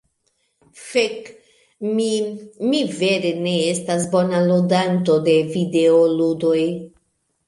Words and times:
Fek! 0.83 1.27
Mi… 1.97 2.07
Mi 2.69 2.79
vere 3.01 3.33
ne 3.47 3.53
estas 3.73 4.07
bona 4.15 4.39
ludanto 4.47 5.19
de 5.29 5.37
videoludoj. 5.57 6.59